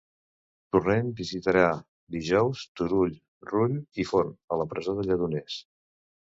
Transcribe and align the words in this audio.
Torrent 0.75 1.11
visitarà 1.19 1.65
dijous 2.15 2.63
Turull, 2.81 3.13
Rull 3.53 3.77
i 4.05 4.07
Forn 4.13 4.33
a 4.49 4.59
la 4.63 4.67
presó 4.73 4.97
de 5.03 5.07
Lledoners. 5.11 5.61